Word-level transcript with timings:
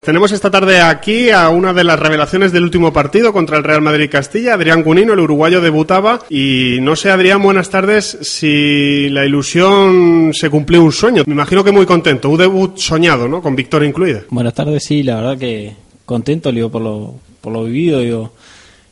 tenemos 0.00 0.32
esta 0.32 0.50
tarde 0.50 0.80
aquí 0.80 1.30
a 1.30 1.48
una 1.48 1.72
de 1.72 1.84
las 1.84 1.98
revelaciones 1.98 2.52
del 2.52 2.64
último 2.64 2.92
partido 2.92 3.32
contra 3.32 3.56
el 3.56 3.64
Real 3.64 3.82
Madrid 3.82 4.10
Castilla, 4.10 4.54
Adrián 4.54 4.82
Cunino, 4.82 5.12
el 5.12 5.20
uruguayo 5.20 5.60
debutaba 5.60 6.20
y 6.28 6.78
no 6.80 6.96
sé 6.96 7.10
Adrián, 7.10 7.42
buenas 7.42 7.70
tardes, 7.70 8.18
si 8.22 9.08
la 9.10 9.24
ilusión 9.24 10.32
se 10.32 10.50
cumplió 10.50 10.82
un 10.82 10.92
sueño. 10.92 11.22
Me 11.26 11.34
imagino 11.34 11.64
que 11.64 11.72
muy 11.72 11.86
contento, 11.86 12.28
un 12.28 12.38
debut 12.38 12.76
soñado, 12.78 13.28
¿no? 13.28 13.42
Con 13.42 13.56
victoria 13.56 13.88
incluida. 13.88 14.22
Buenas 14.30 14.54
tardes, 14.54 14.84
sí, 14.84 15.02
la 15.02 15.16
verdad 15.16 15.38
que 15.38 15.74
contento, 16.04 16.52
digo, 16.52 16.70
por 16.70 16.82
lo, 16.82 17.14
por 17.40 17.52
lo 17.52 17.64
vivido, 17.64 18.00
digo, 18.00 18.32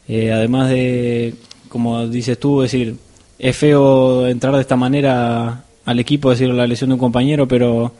eh, 0.08 0.32
además 0.32 0.70
de, 0.70 1.34
como 1.68 2.06
dices 2.06 2.38
tú, 2.38 2.60
decir, 2.60 2.96
es 3.38 3.56
feo 3.56 4.26
entrar 4.26 4.54
de 4.54 4.60
esta 4.60 4.76
manera 4.76 5.64
al 5.84 5.98
equipo, 5.98 6.30
decir, 6.30 6.48
la 6.48 6.66
lesión 6.66 6.90
de 6.90 6.94
un 6.94 7.00
compañero, 7.00 7.48
pero 7.48 7.92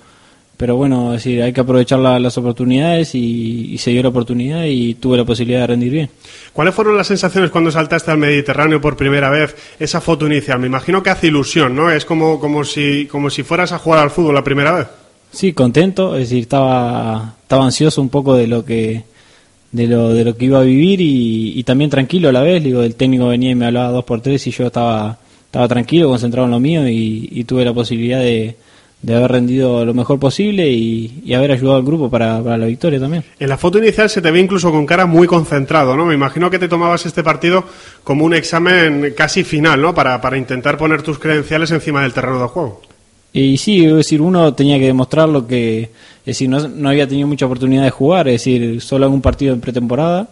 pero 0.60 0.77
bueno, 0.77 1.12
decir, 1.12 1.41
hay 1.42 1.55
que 1.55 1.62
aprovechar 1.62 1.98
las 1.98 2.37
oportunidades 2.37 3.14
y, 3.14 3.78
se 3.78 3.92
dio 3.92 4.02
la 4.02 4.10
oportunidad 4.10 4.64
y 4.66 4.92
tuve 4.92 5.16
la 5.16 5.24
posibilidad 5.24 5.60
de 5.60 5.69
rendir 5.69 5.91
bien. 5.91 6.10
¿Cuáles 6.52 6.75
fueron 6.75 6.98
las 6.98 7.06
sensaciones 7.06 7.50
cuando 7.50 7.70
saltaste 7.70 8.11
al 8.11 8.19
Mediterráneo 8.19 8.78
por 8.78 8.94
primera 8.94 9.30
vez? 9.30 9.56
Esa 9.78 10.02
foto 10.02 10.27
inicial, 10.27 10.58
me 10.58 10.67
imagino 10.67 11.02
que 11.02 11.08
hace 11.08 11.28
ilusión, 11.28 11.75
¿no? 11.75 11.91
Es 11.91 12.05
como, 12.05 12.39
como, 12.39 12.64
si, 12.64 13.06
como 13.06 13.30
si 13.30 13.42
fueras 13.42 13.72
a 13.72 13.78
jugar 13.78 14.00
al 14.00 14.11
fútbol 14.11 14.34
la 14.34 14.44
primera 14.44 14.72
vez. 14.72 14.86
Sí, 15.33 15.55
contento, 15.55 16.14
es 16.14 16.28
decir, 16.28 16.42
estaba, 16.42 17.36
estaba 17.41 17.64
ansioso 17.64 18.02
un 18.02 18.11
poco 18.11 18.34
de 18.34 18.47
lo 18.47 18.62
que 18.62 19.05
de 19.72 19.86
lo, 19.86 20.12
de 20.12 20.27
lo 20.27 20.36
que 20.36 20.45
iba 20.45 20.58
a 20.58 20.62
vivir 20.62 21.00
y, 21.00 21.62
también 21.64 21.89
tranquilo 21.89 22.28
a 22.28 22.33
la 22.33 22.42
vez. 22.42 22.62
Digo, 22.62 22.83
el 22.83 22.97
técnico 22.97 23.28
venía 23.28 23.52
y 23.52 23.55
me 23.55 23.64
hablaba 23.64 23.89
dos 23.92 24.05
por 24.05 24.20
tres 24.20 24.47
y 24.47 24.50
yo 24.50 24.67
estaba, 24.67 25.17
estaba 25.47 25.67
tranquilo, 25.69 26.11
concentrado 26.11 26.45
en 26.45 26.50
lo 26.50 26.61
mío 26.61 26.86
y 26.86 27.45
tuve 27.45 27.64
la 27.64 27.72
posibilidad 27.72 28.20
de 28.20 28.56
de 29.03 29.15
haber 29.15 29.33
rendido 29.33 29.84
lo 29.84 29.95
mejor 29.95 30.19
posible 30.19 30.69
y, 30.70 31.33
haber 31.34 31.53
ayudado 31.53 31.77
al 31.77 31.84
grupo 31.84 32.11
para, 32.11 32.41
la 32.41 32.67
victoria 32.67 33.01
también. 33.01 33.25
En 33.39 33.48
la 33.48 33.57
foto 33.57 33.79
inicial 33.79 34.11
se 34.11 34.20
te 34.20 34.31
ve 34.31 34.41
incluso 34.41 34.70
con 34.70 34.84
cara 34.84 35.07
muy 35.07 35.27
concentrado, 35.27 35.97
¿no? 35.97 36.05
Me 36.05 36.15
imagino 36.15 36.51
que 36.51 36.59
te 36.59 36.69
tomabas 36.69 37.07
este 37.07 37.23
partido 37.23 37.65
como 38.05 38.25
un 38.25 38.34
examen 38.34 39.15
casi 39.17 39.45
final, 39.45 39.81
¿no? 39.81 39.95
Para, 39.95 40.20
para 40.20 40.37
intentar 40.37 40.77
poner 40.77 41.03
tus 41.03 41.19
credenciales 41.19 41.70
encima 41.70 42.03
del 42.03 42.12
terreno 42.12 42.41
de 42.42 42.48
juego. 42.48 42.83
Y 43.33 43.57
sí, 43.59 43.84
es 43.84 43.95
decir, 43.95 44.20
uno 44.20 44.53
tenía 44.55 44.79
que 44.79 44.87
demostrar 44.87 45.29
lo 45.29 45.47
que, 45.47 45.83
es 45.83 45.91
decir, 46.25 46.48
no, 46.48 46.67
no 46.69 46.89
había 46.89 47.07
tenido 47.07 47.29
mucha 47.29 47.47
oportunidad 47.47 47.85
de 47.85 47.91
jugar, 47.91 48.27
es 48.29 48.35
decir, 48.35 48.81
solo 48.83 49.07
en 49.07 49.12
un 49.12 49.23
partido 49.23 49.55
en 49.55 49.61
pretemporada 49.61 50.29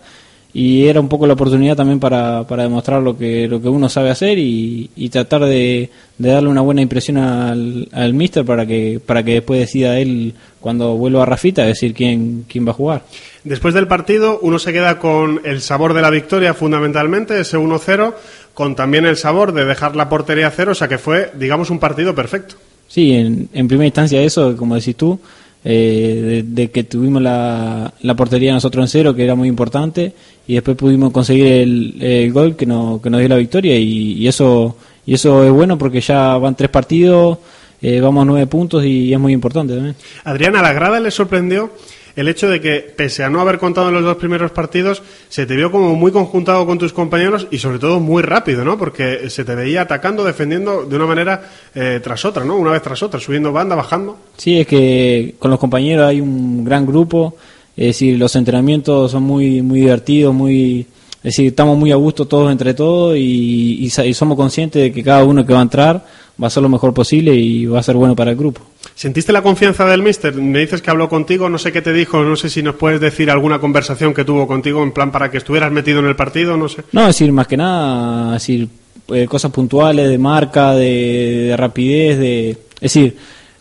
y 0.52 0.86
era 0.86 0.98
un 1.00 1.08
poco 1.08 1.26
la 1.26 1.34
oportunidad 1.34 1.76
también 1.76 2.00
para, 2.00 2.46
para 2.46 2.62
demostrar 2.62 3.02
lo 3.02 3.18
que, 3.18 3.46
lo 3.46 3.60
que 3.60 3.68
uno 3.68 3.88
sabe 3.88 4.10
hacer 4.10 4.38
y, 4.38 5.08
tratar 5.10 5.44
de, 5.44 5.90
darle 6.16 6.48
una 6.48 6.62
buena 6.62 6.80
impresión 6.80 7.18
al, 7.18 7.88
al 7.92 8.14
mister 8.14 8.44
para 8.44 8.66
que, 8.66 9.00
para 9.04 9.22
que 9.22 9.34
después 9.34 9.60
decida 9.60 9.98
él 9.98 10.34
cuando 10.60 10.96
vuelva 10.96 11.22
a 11.22 11.26
Rafita 11.26 11.64
decir 11.64 11.92
quién, 11.92 12.46
quién 12.48 12.66
va 12.66 12.70
a 12.70 12.74
jugar. 12.74 13.02
Después 13.44 13.74
del 13.74 13.86
partido 13.86 14.38
uno 14.42 14.58
se 14.58 14.72
queda 14.72 14.98
con 14.98 15.42
el 15.44 15.60
sabor 15.60 15.92
de 15.92 16.02
la 16.02 16.10
victoria 16.10 16.54
fundamentalmente, 16.54 17.38
ese 17.38 17.58
1-0, 17.58 18.14
con 18.54 18.74
también 18.74 19.04
el 19.04 19.16
sabor 19.16 19.52
de 19.52 19.66
dejar 19.66 19.96
la 19.96 20.08
portería 20.08 20.48
a 20.48 20.50
cero, 20.50 20.72
o 20.72 20.74
sea 20.74 20.88
que 20.88 20.98
fue, 20.98 21.30
digamos, 21.38 21.70
un 21.70 21.78
partido 21.78 22.14
perfecto. 22.14 22.56
Sí, 22.88 23.12
en, 23.12 23.50
en 23.52 23.68
primera 23.68 23.86
instancia 23.86 24.22
eso, 24.22 24.56
como 24.56 24.74
decís 24.74 24.96
tú, 24.96 25.20
eh, 25.64 26.42
de, 26.46 26.70
que 26.70 26.84
tuvimos 26.84 27.20
la, 27.20 27.92
la, 28.02 28.14
portería 28.14 28.52
nosotros 28.52 28.84
en 28.84 28.88
cero, 28.88 29.14
que 29.14 29.24
era 29.24 29.34
muy 29.34 29.48
importante, 29.48 30.12
y 30.46 30.54
después 30.54 30.76
pudimos 30.76 31.12
conseguir 31.12 31.46
el, 31.46 32.32
gol 32.32 32.56
que, 32.56 32.66
no, 32.66 33.00
que 33.02 33.10
nos 33.10 33.20
dio 33.20 33.28
la 33.28 33.36
victoria, 33.36 33.76
y, 33.76 34.26
eso 34.26 34.76
y 35.04 35.14
eso 35.14 35.44
es 35.44 35.50
bueno 35.50 35.78
porque 35.78 36.00
ya 36.00 36.36
van 36.38 36.54
tres 36.54 36.70
partidos, 36.70 37.38
eh, 37.80 38.00
vamos 38.00 38.22
a 38.22 38.24
nueve 38.24 38.46
puntos 38.46 38.84
y 38.84 39.12
es 39.12 39.18
muy 39.18 39.32
importante 39.32 39.74
también. 39.74 39.96
Adriana, 40.24 40.62
la 40.62 40.72
grada 40.72 41.00
le 41.00 41.10
sorprendió 41.10 41.70
el 42.18 42.26
hecho 42.26 42.48
de 42.48 42.60
que, 42.60 42.80
pese 42.80 43.22
a 43.22 43.30
no 43.30 43.40
haber 43.40 43.60
contado 43.60 43.90
en 43.90 43.94
los 43.94 44.02
dos 44.02 44.16
primeros 44.16 44.50
partidos, 44.50 45.04
se 45.28 45.46
te 45.46 45.54
vio 45.54 45.70
como 45.70 45.94
muy 45.94 46.10
conjuntado 46.10 46.66
con 46.66 46.76
tus 46.76 46.92
compañeros 46.92 47.46
y 47.52 47.58
sobre 47.58 47.78
todo 47.78 48.00
muy 48.00 48.24
rápido, 48.24 48.64
¿no? 48.64 48.76
Porque 48.76 49.30
se 49.30 49.44
te 49.44 49.54
veía 49.54 49.82
atacando, 49.82 50.24
defendiendo 50.24 50.84
de 50.84 50.96
una 50.96 51.06
manera 51.06 51.48
eh, 51.76 52.00
tras 52.02 52.24
otra, 52.24 52.44
¿no? 52.44 52.56
Una 52.56 52.72
vez 52.72 52.82
tras 52.82 53.04
otra, 53.04 53.20
subiendo 53.20 53.52
banda, 53.52 53.76
bajando. 53.76 54.18
Sí, 54.36 54.58
es 54.58 54.66
que 54.66 55.36
con 55.38 55.52
los 55.52 55.60
compañeros 55.60 56.08
hay 56.08 56.20
un 56.20 56.64
gran 56.64 56.84
grupo, 56.84 57.36
es 57.76 57.86
decir, 57.86 58.18
los 58.18 58.34
entrenamientos 58.34 59.12
son 59.12 59.22
muy, 59.22 59.62
muy 59.62 59.82
divertidos, 59.82 60.34
muy... 60.34 60.88
Es 61.18 61.34
decir, 61.34 61.46
estamos 61.46 61.78
muy 61.78 61.92
a 61.92 61.96
gusto 61.96 62.26
todos 62.26 62.50
entre 62.50 62.74
todos 62.74 63.16
y, 63.16 63.78
y 63.80 64.14
somos 64.14 64.36
conscientes 64.36 64.82
de 64.82 64.92
que 64.92 65.04
cada 65.04 65.22
uno 65.24 65.46
que 65.46 65.52
va 65.52 65.60
a 65.60 65.62
entrar 65.62 66.04
va 66.42 66.46
a 66.48 66.50
ser 66.50 66.62
lo 66.62 66.68
mejor 66.68 66.92
posible 66.94 67.34
y 67.34 67.66
va 67.66 67.80
a 67.80 67.82
ser 67.82 67.96
bueno 67.96 68.16
para 68.16 68.32
el 68.32 68.36
grupo. 68.36 68.60
¿Sentiste 68.98 69.32
la 69.32 69.42
confianza 69.42 69.86
del 69.86 70.02
míster? 70.02 70.34
Me 70.34 70.58
dices 70.58 70.82
que 70.82 70.90
habló 70.90 71.08
contigo, 71.08 71.48
no 71.48 71.56
sé 71.56 71.70
qué 71.70 71.80
te 71.80 71.92
dijo, 71.92 72.24
no 72.24 72.34
sé 72.34 72.50
si 72.50 72.64
nos 72.64 72.74
puedes 72.74 73.00
decir 73.00 73.30
alguna 73.30 73.60
conversación 73.60 74.12
que 74.12 74.24
tuvo 74.24 74.48
contigo 74.48 74.82
en 74.82 74.90
plan 74.90 75.12
para 75.12 75.30
que 75.30 75.38
estuvieras 75.38 75.70
metido 75.70 76.00
en 76.00 76.06
el 76.06 76.16
partido, 76.16 76.56
no 76.56 76.68
sé. 76.68 76.82
No, 76.90 77.06
decir, 77.06 77.30
más 77.30 77.46
que 77.46 77.56
nada, 77.56 78.32
decir, 78.32 78.68
eh, 79.10 79.28
cosas 79.28 79.52
puntuales 79.52 80.08
de 80.08 80.18
marca, 80.18 80.74
de, 80.74 81.46
de 81.46 81.56
rapidez, 81.56 82.18
de... 82.18 82.50
Es 82.50 82.92
decir, 82.92 83.16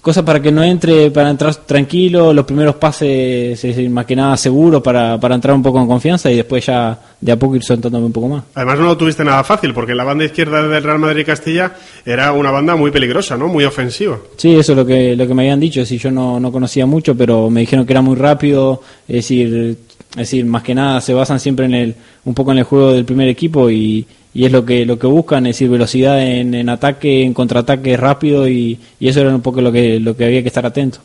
cosas 0.08 0.24
para 0.24 0.42
que 0.42 0.54
no 0.54 0.64
entre, 0.64 1.12
para 1.12 1.30
entrar 1.30 1.54
tranquilo, 1.54 2.32
los 2.32 2.46
primeros 2.46 2.76
pases, 2.76 3.62
es 3.62 3.90
más 3.90 4.06
que 4.06 4.16
nada 4.16 4.38
seguro 4.38 4.82
para, 4.82 5.20
para 5.20 5.36
entrar 5.36 5.54
un 5.54 5.62
poco 5.62 5.82
en 5.82 5.86
confianza 5.86 6.32
y 6.32 6.38
después 6.38 6.66
ya 6.66 6.98
de 7.20 7.30
a 7.30 7.38
poco 7.38 7.58
ir 7.58 7.64
soltándome 7.64 8.06
un 8.06 8.14
poco 8.14 8.30
más. 8.30 8.46
Además 8.56 8.80
no 8.80 8.86
lo 8.86 8.96
tuviste 8.96 9.26
nada 9.26 9.44
fácil, 9.44 9.74
porque 9.74 9.94
la 9.94 10.06
banda 10.06 10.24
izquierda 10.24 10.66
del 10.66 10.82
Real 10.82 10.98
Madrid 10.98 11.26
Castilla 11.26 11.74
era 12.06 12.32
una 12.32 12.52
banda 12.52 12.78
muy 12.78 12.90
peligrosa, 12.90 13.36
¿no? 13.36 13.50
Muy 13.50 13.66
ofensiva. 13.66 14.18
Sí, 14.38 14.56
eso 14.56 14.72
es 14.72 14.78
lo 14.78 14.86
que, 14.86 15.14
lo 15.18 15.28
que 15.28 15.34
me 15.34 15.42
habían 15.42 15.60
dicho, 15.60 15.86
si 15.86 15.98
yo 15.98 16.10
no, 16.10 16.40
no 16.40 16.54
conocía 16.54 16.86
mucho, 16.86 17.14
pero 17.14 17.50
me 17.50 17.60
dijeron 17.60 17.86
que 17.86 17.92
era 17.92 18.02
muy 18.02 18.16
rápido, 18.16 18.82
es 19.10 19.16
decir, 19.16 19.78
es 20.12 20.18
decir, 20.18 20.46
más 20.46 20.64
que 20.64 20.76
nada 20.76 21.02
se 21.02 21.14
basan 21.14 21.40
siempre 21.40 21.66
en 21.66 21.74
el, 21.74 21.96
un 22.26 22.34
poco 22.34 22.52
en 22.52 22.60
el 22.60 22.64
juego 22.64 22.94
del 22.94 23.06
primer 23.06 23.28
equipo 23.28 23.70
y, 23.70 24.06
y 24.34 24.46
es 24.46 24.52
lo 24.52 24.64
que 24.66 24.86
lo 24.86 25.00
que 25.00 25.08
buscan, 25.08 25.48
es 25.48 25.56
decir, 25.56 25.70
velocidad 25.70 26.22
en, 26.22 26.70
ataque, 26.70 27.24
en 27.24 27.34
contraataque 27.34 27.98
rápido 27.98 28.48
y, 28.48 28.80
eso 29.00 29.22
era 29.22 29.34
un 29.34 29.42
poco 29.42 29.62
lo 29.62 29.72
que, 29.72 30.00
lo 30.00 30.16
que 30.16 30.26
había 30.26 30.42
que 30.42 30.48
estar 30.48 30.66
atento. 30.66 31.00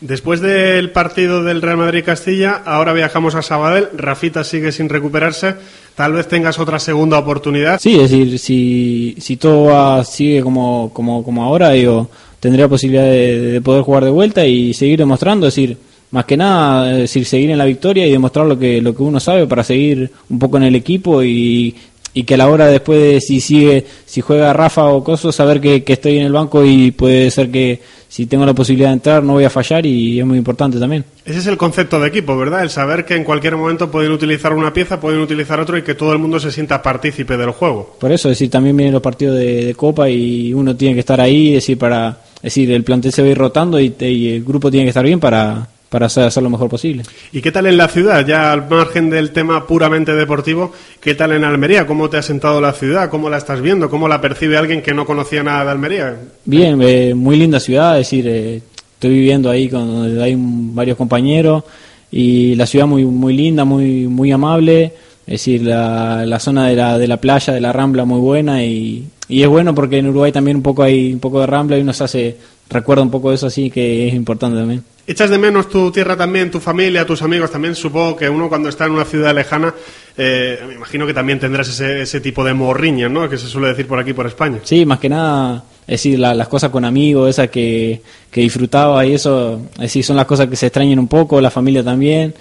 Después 0.00 0.40
del 0.40 0.90
partido 0.90 1.44
del 1.44 1.62
Real 1.62 1.76
Madrid-Castilla, 1.76 2.62
ahora 2.64 2.92
viajamos 2.92 3.36
a 3.36 3.42
Sabadell. 3.42 3.88
Rafita 3.96 4.42
sigue 4.42 4.72
sin 4.72 4.88
recuperarse. 4.88 5.54
Tal 5.94 6.14
vez 6.14 6.26
tengas 6.26 6.58
otra 6.58 6.80
segunda 6.80 7.18
oportunidad. 7.18 7.78
Sí, 7.78 8.00
es 8.00 8.10
decir, 8.10 8.38
si, 8.40 9.14
si 9.20 9.36
todo 9.36 10.02
sigue 10.02 10.40
como, 10.40 10.90
como, 10.92 11.22
como 11.22 11.44
ahora, 11.44 11.70
digo, 11.70 12.10
tendría 12.40 12.66
posibilidad 12.66 13.04
de, 13.04 13.60
poder 13.62 13.82
jugar 13.82 14.04
de 14.04 14.10
vuelta 14.10 14.44
y 14.44 14.74
seguir 14.74 14.98
demostrando. 14.98 15.46
Es 15.46 15.54
decir, 15.54 15.76
más 16.12 16.24
que 16.26 16.36
nada, 16.36 16.92
es 16.92 16.98
decir, 16.98 17.24
seguir 17.24 17.50
en 17.50 17.58
la 17.58 17.64
victoria 17.64 18.06
y 18.06 18.12
demostrar 18.12 18.46
lo 18.46 18.58
que, 18.58 18.80
lo 18.80 18.94
que 18.94 19.02
uno 19.02 19.18
sabe 19.18 19.46
para 19.46 19.64
seguir 19.64 20.12
un 20.30 20.38
poco 20.38 20.58
en 20.58 20.62
el 20.62 20.74
equipo 20.76 21.22
y 21.22 21.74
y 22.14 22.24
que 22.24 22.34
a 22.34 22.36
la 22.36 22.48
hora 22.48 22.66
después 22.66 23.00
de 23.00 23.20
si 23.20 23.40
sigue, 23.40 23.86
si 24.04 24.20
juega 24.20 24.52
Rafa 24.52 24.84
o 24.84 25.02
Coso, 25.02 25.32
saber 25.32 25.60
que, 25.60 25.82
estoy 25.86 26.18
en 26.18 26.26
el 26.26 26.32
banco 26.32 26.64
y 26.64 26.90
puede 26.90 27.30
ser 27.30 27.50
que 27.50 27.80
si 28.08 28.26
tengo 28.26 28.44
la 28.44 28.52
posibilidad 28.52 28.90
de 28.90 28.94
entrar 28.94 29.22
no 29.22 29.34
voy 29.34 29.44
a 29.44 29.50
fallar 29.50 29.86
y 29.86 30.20
es 30.20 30.26
muy 30.26 30.36
importante 30.36 30.78
también. 30.78 31.04
Ese 31.24 31.38
es 31.38 31.46
el 31.46 31.56
concepto 31.56 31.98
de 32.00 32.08
equipo, 32.08 32.36
¿verdad? 32.36 32.62
El 32.62 32.70
saber 32.70 33.04
que 33.04 33.14
en 33.16 33.24
cualquier 33.24 33.56
momento 33.56 33.90
pueden 33.90 34.12
utilizar 34.12 34.52
una 34.52 34.72
pieza, 34.72 35.00
pueden 35.00 35.20
utilizar 35.20 35.60
otro 35.60 35.78
y 35.78 35.82
que 35.82 35.94
todo 35.94 36.12
el 36.12 36.18
mundo 36.18 36.38
se 36.38 36.52
sienta 36.52 36.82
partícipe 36.82 37.36
del 37.36 37.50
juego. 37.50 37.96
Por 37.98 38.12
eso, 38.12 38.28
es 38.28 38.38
decir, 38.38 38.50
también 38.50 38.76
vienen 38.76 38.92
los 38.92 39.02
partidos 39.02 39.38
de, 39.38 39.74
Copa 39.74 40.08
y 40.10 40.52
uno 40.52 40.76
tiene 40.76 40.94
que 40.94 41.00
estar 41.00 41.20
ahí, 41.20 41.54
decir, 41.54 41.78
para, 41.78 42.18
decir, 42.42 42.70
el 42.70 42.84
plantel 42.84 43.12
se 43.12 43.22
va 43.22 43.28
a 43.28 43.30
ir 43.30 43.38
rotando 43.38 43.80
y 43.80 43.94
el 43.98 44.44
grupo 44.44 44.70
tiene 44.70 44.84
que 44.84 44.90
estar 44.90 45.04
bien 45.04 45.18
para, 45.18 45.66
para 45.92 46.06
hacer 46.06 46.42
lo 46.42 46.48
mejor 46.48 46.70
posible. 46.70 47.02
¿Y 47.32 47.42
qué 47.42 47.52
tal 47.52 47.66
en 47.66 47.76
la 47.76 47.86
ciudad? 47.86 48.26
Ya 48.26 48.50
al 48.50 48.66
margen 48.66 49.10
del 49.10 49.30
tema 49.30 49.66
puramente 49.66 50.14
deportivo, 50.14 50.72
¿qué 51.02 51.14
tal 51.14 51.32
en 51.32 51.44
Almería? 51.44 51.86
¿Cómo 51.86 52.08
te 52.08 52.16
ha 52.16 52.22
sentado 52.22 52.62
la 52.62 52.72
ciudad? 52.72 53.10
¿Cómo 53.10 53.28
la 53.28 53.36
estás 53.36 53.60
viendo? 53.60 53.90
¿Cómo 53.90 54.08
la 54.08 54.18
percibe 54.18 54.56
alguien 54.56 54.80
que 54.80 54.94
no 54.94 55.04
conocía 55.04 55.42
nada 55.42 55.66
de 55.66 55.70
Almería? 55.70 56.16
Bien, 56.46 56.80
eh, 56.80 57.12
muy 57.14 57.36
linda 57.36 57.60
ciudad, 57.60 58.00
es 58.00 58.06
decir, 58.06 58.26
eh, 58.26 58.62
estoy 58.94 59.10
viviendo 59.10 59.50
ahí 59.50 59.68
con 59.68 60.18
hay 60.18 60.34
varios 60.38 60.96
compañeros 60.96 61.62
y 62.10 62.54
la 62.54 62.64
ciudad 62.64 62.86
muy 62.86 63.04
muy 63.04 63.36
linda, 63.36 63.66
muy 63.66 64.08
muy 64.08 64.32
amable, 64.32 64.94
es 65.26 65.32
decir, 65.32 65.60
la, 65.62 66.24
la 66.24 66.40
zona 66.40 66.68
de 66.68 66.74
la, 66.74 66.96
de 66.96 67.06
la 67.06 67.18
playa, 67.18 67.52
de 67.52 67.60
la 67.60 67.70
Rambla 67.70 68.06
muy 68.06 68.20
buena 68.20 68.64
y, 68.64 69.04
y 69.28 69.42
es 69.42 69.48
bueno 69.48 69.74
porque 69.74 69.98
en 69.98 70.08
Uruguay 70.08 70.32
también 70.32 70.56
un 70.56 70.62
poco 70.62 70.84
hay 70.84 71.12
un 71.12 71.20
poco 71.20 71.40
de 71.40 71.46
Rambla 71.48 71.76
y 71.76 71.82
uno 71.82 71.92
se 71.92 72.04
hace 72.04 72.36
recuerda 72.70 73.02
un 73.02 73.10
poco 73.10 73.28
de 73.28 73.34
eso 73.34 73.48
así 73.48 73.68
que 73.68 74.08
es 74.08 74.14
importante 74.14 74.56
también. 74.56 74.82
¿Echas 75.04 75.30
de 75.30 75.38
menos 75.38 75.68
tu 75.68 75.90
tierra 75.90 76.16
también, 76.16 76.50
tu 76.50 76.60
familia, 76.60 77.04
tus 77.04 77.22
amigos? 77.22 77.50
También 77.50 77.74
supongo 77.74 78.16
que 78.16 78.28
uno 78.28 78.48
cuando 78.48 78.68
está 78.68 78.86
en 78.86 78.92
una 78.92 79.04
ciudad 79.04 79.34
lejana, 79.34 79.74
eh, 80.16 80.60
me 80.68 80.74
imagino 80.74 81.06
que 81.06 81.12
también 81.14 81.40
tendrás 81.40 81.68
ese, 81.68 82.02
ese 82.02 82.20
tipo 82.20 82.44
de 82.44 82.54
morriña, 82.54 83.08
¿no? 83.08 83.28
Que 83.28 83.36
se 83.36 83.48
suele 83.48 83.68
decir 83.68 83.86
por 83.88 83.98
aquí, 83.98 84.12
por 84.12 84.26
España. 84.28 84.58
Sí, 84.62 84.86
más 84.86 85.00
que 85.00 85.08
nada, 85.08 85.64
es 85.82 85.94
decir, 86.02 86.18
la- 86.20 86.34
las 86.34 86.46
cosas 86.46 86.70
con 86.70 86.84
amigos, 86.84 87.28
esas 87.30 87.50
que, 87.50 88.00
que 88.30 88.42
disfrutaba 88.42 89.04
y 89.04 89.14
eso, 89.14 89.60
es 89.74 89.80
decir, 89.80 90.04
son 90.04 90.14
las 90.16 90.26
cosas 90.26 90.46
que 90.46 90.54
se 90.56 90.66
extrañan 90.66 91.00
un 91.00 91.08
poco, 91.08 91.40
la 91.40 91.50
familia 91.50 91.82
también. 91.82 92.32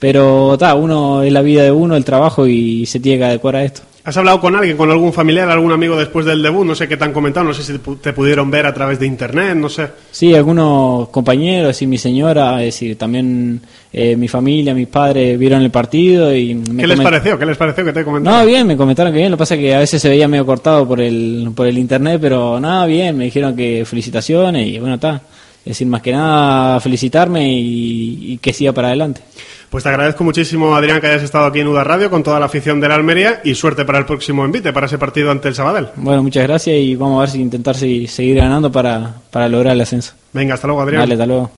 Pero, 0.00 0.56
ta, 0.58 0.74
uno 0.74 1.22
es 1.22 1.32
la 1.32 1.42
vida 1.42 1.62
de 1.62 1.72
uno, 1.72 1.96
el 1.96 2.04
trabajo 2.04 2.46
y 2.46 2.86
se 2.86 3.00
tiene 3.00 3.18
que 3.18 3.24
adecuar 3.24 3.56
a 3.56 3.64
esto. 3.64 3.82
¿Has 4.08 4.16
hablado 4.16 4.40
con 4.40 4.56
alguien, 4.56 4.74
con 4.78 4.90
algún 4.90 5.12
familiar, 5.12 5.50
algún 5.50 5.70
amigo 5.70 5.94
después 5.94 6.24
del 6.24 6.42
debut? 6.42 6.64
No 6.66 6.74
sé 6.74 6.88
qué 6.88 6.96
te 6.96 7.04
han 7.04 7.12
comentado, 7.12 7.44
no 7.44 7.52
sé 7.52 7.62
si 7.62 7.72
te 7.74 7.78
pu- 7.78 7.98
te 8.00 8.14
pudieron 8.14 8.50
ver 8.50 8.64
a 8.64 8.72
través 8.72 8.98
de 8.98 9.06
internet, 9.06 9.54
no 9.54 9.68
sé. 9.68 9.86
Sí, 10.10 10.34
algunos 10.34 11.10
compañeros, 11.10 11.82
y 11.82 11.86
mi 11.86 11.98
señora, 11.98 12.58
es 12.62 12.74
decir, 12.74 12.96
también 12.96 13.60
eh, 13.92 14.16
mi 14.16 14.26
familia, 14.26 14.72
mis 14.72 14.88
padres 14.88 15.38
vieron 15.38 15.60
el 15.60 15.70
partido 15.70 16.34
y 16.34 16.54
me 16.54 16.82
¿Qué 16.84 16.86
les 16.86 17.00
pareció? 17.00 17.38
¿Qué 17.38 17.44
les 17.44 17.56
pareció 17.58 17.84
que 17.84 17.92
te 17.92 18.00
he 18.00 18.04
comentado? 18.04 18.38
No, 18.38 18.46
bien, 18.46 18.66
me 18.66 18.78
comentaron 18.78 19.12
que 19.12 19.18
bien, 19.18 19.30
lo 19.30 19.36
que 19.36 19.40
pasa 19.40 19.56
es 19.56 19.60
que 19.60 19.74
a 19.74 19.78
veces 19.80 20.00
se 20.00 20.08
veía 20.08 20.26
medio 20.26 20.46
cortado 20.46 20.88
por 20.88 21.02
el, 21.02 21.50
por 21.54 21.66
el 21.66 21.76
internet, 21.76 22.18
pero 22.18 22.58
nada, 22.58 22.86
bien, 22.86 23.14
me 23.14 23.24
dijeron 23.26 23.54
que 23.54 23.84
felicitaciones 23.84 24.66
y 24.68 24.78
bueno, 24.78 24.94
está. 24.94 25.20
Es 25.68 25.72
decir, 25.76 25.86
más 25.86 26.00
que 26.00 26.12
nada 26.12 26.80
felicitarme 26.80 27.52
y, 27.52 28.32
y 28.32 28.38
que 28.38 28.54
siga 28.54 28.72
para 28.72 28.88
adelante. 28.88 29.20
Pues 29.68 29.84
te 29.84 29.90
agradezco 29.90 30.24
muchísimo, 30.24 30.74
Adrián, 30.74 30.98
que 30.98 31.08
hayas 31.08 31.22
estado 31.22 31.44
aquí 31.44 31.60
en 31.60 31.68
UDA 31.68 31.84
Radio 31.84 32.08
con 32.08 32.22
toda 32.22 32.40
la 32.40 32.46
afición 32.46 32.80
de 32.80 32.88
la 32.88 32.94
Almería 32.94 33.42
y 33.44 33.54
suerte 33.54 33.84
para 33.84 33.98
el 33.98 34.06
próximo 34.06 34.42
envite, 34.46 34.72
para 34.72 34.86
ese 34.86 34.96
partido 34.96 35.30
ante 35.30 35.48
el 35.48 35.54
Sabadell. 35.54 35.88
Bueno, 35.96 36.22
muchas 36.22 36.44
gracias 36.44 36.74
y 36.74 36.94
vamos 36.96 37.18
a 37.18 37.20
ver 37.20 37.28
si 37.28 37.40
intentar 37.42 37.76
si- 37.76 38.06
seguir 38.06 38.36
ganando 38.36 38.72
para, 38.72 39.12
para 39.30 39.46
lograr 39.46 39.74
el 39.74 39.80
ascenso. 39.82 40.14
Venga, 40.32 40.54
hasta 40.54 40.66
luego, 40.68 40.80
Adrián. 40.80 41.02
Vale, 41.02 41.12
hasta 41.14 41.26
luego. 41.26 41.46